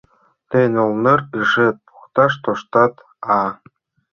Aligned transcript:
—Тый, 0.49 0.65
нолнер, 0.75 1.19
эше 1.39 1.67
покташ 1.87 2.33
тоштат, 2.43 2.93
а?! 3.35 3.37